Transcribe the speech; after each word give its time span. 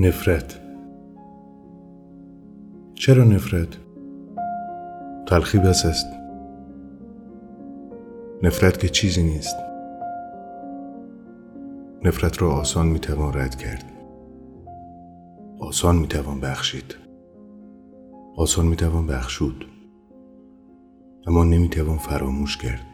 نفرت. 0.00 0.60
چرا 2.94 3.24
نفرت؟ 3.24 3.68
تلخی 5.26 5.58
بس 5.58 5.86
است. 5.86 6.06
نفرت 8.42 8.78
که 8.78 8.88
چیزی 8.88 9.22
نیست. 9.22 9.56
نفرت 12.04 12.42
را 12.42 12.50
آسان 12.50 12.86
می‌توان 12.86 13.34
رد 13.34 13.54
کرد. 13.56 13.84
آسان 15.60 15.96
می‌توان 15.96 16.40
بخشید. 16.40 16.96
آسان 18.36 18.66
می‌توان 18.66 19.06
بخشود. 19.06 19.64
اما 21.26 21.44
نمی‌توان 21.44 21.98
فراموش 21.98 22.56
کرد. 22.56 22.86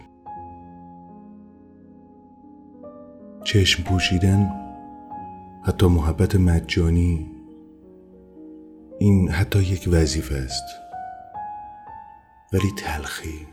چشم 3.45 3.83
پوشیدن 3.83 4.64
حتی 5.67 5.87
محبت 5.87 6.37
مجانی 6.37 7.31
این 8.99 9.29
حتی 9.29 9.59
یک 9.59 9.89
وظیفه 9.93 10.35
است. 10.35 10.65
ولی 12.53 12.73
تلخی. 12.77 13.47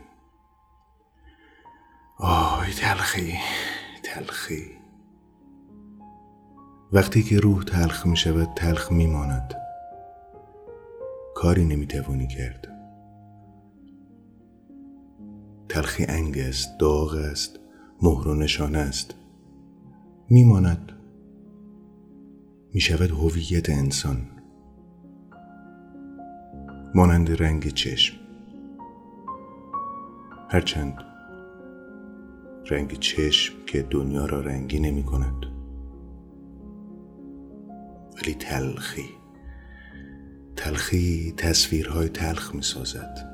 آی 2.18 2.72
تلخی 2.72 3.34
تلخی. 4.02 4.70
وقتی 6.92 7.22
که 7.22 7.40
روح 7.40 7.64
تلخ 7.64 8.06
می 8.06 8.16
شود 8.16 8.48
تلخ 8.56 8.92
می 8.92 9.06
ماند. 9.06 9.54
کاری 11.34 11.64
نمی 11.64 11.86
توانی 11.86 12.26
کرد. 12.26 12.68
تلخی 15.68 16.04
انگ 16.08 16.38
است 16.38 16.78
داغ 16.78 17.14
است 17.14 17.60
مهر 18.02 18.28
و 18.28 18.34
نشانه 18.34 18.78
است. 18.78 19.14
میماند 20.30 21.01
می 22.74 22.80
شود 22.80 23.10
هویت 23.10 23.70
انسان. 23.70 24.26
مانند 26.94 27.42
رنگ 27.42 27.68
چشم. 27.68 28.16
هرچند 30.50 30.94
رنگ 32.70 32.98
چشم 32.98 33.54
که 33.66 33.82
دنیا 33.82 34.26
را 34.26 34.40
رنگی 34.40 34.80
نمی 34.80 35.02
کند. 35.02 35.46
ولی 38.16 38.34
تلخی. 38.34 39.08
تلخی 40.56 41.34
تصویرهای 41.36 42.08
تلخ 42.08 42.54
می 42.54 42.62
سازد. 42.62 43.28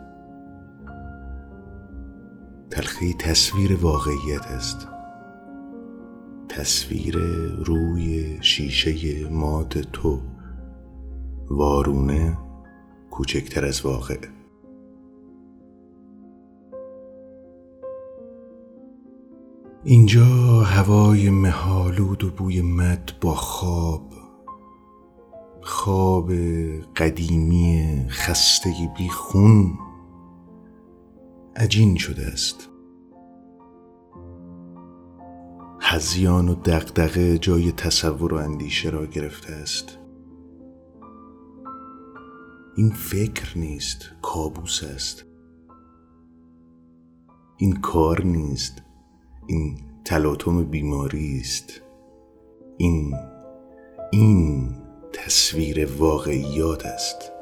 تلخی 2.70 3.14
تصویر 3.14 3.77
واقعیت 3.77 4.47
است. 4.47 4.89
تصویر 6.48 7.19
روی 7.64 8.28
شیشه 8.48 9.28
مات 9.28 9.78
تو. 9.78 10.20
وارونه 11.50 12.38
کوچکتر 13.10 13.64
از 13.64 13.86
واقع. 13.86 14.18
اینجا 19.84 20.24
هوای 20.60 21.31
مهالود 21.31 22.25
و 22.25 22.31
بوی 22.31 22.62
مد 22.62 23.12
با 23.20 23.34
خواب. 23.34 24.12
خواب 25.62 26.32
قدیمی 26.97 28.06
خستگی 28.08 28.88
بی 28.98 29.08
خون. 29.08 29.78
عجین 31.56 31.97
شده 31.97 32.26
است. 32.26 32.68
هزیان 35.91 36.49
و 36.49 36.54
دقدقه 36.54 37.38
جای 37.38 37.72
تصور 37.72 38.34
و 38.34 38.37
اندیشه 38.37 38.91
را 38.91 39.06
گرفته 39.06 39.53
است. 39.53 39.99
این 42.76 42.91
فکر 42.91 43.59
نیست 43.59 44.10
کابوس 44.22 44.84
است. 44.84 45.25
این 47.56 47.81
کار 47.81 48.25
نیست. 48.25 48.82
این 49.47 49.78
تلاطم 50.04 50.65
بیماری 50.65 51.41
است. 51.41 51.82
این 52.76 53.15
این 54.12 54.75
تصویر 55.12 55.93
واقعیات 55.99 56.87
است. 56.87 57.38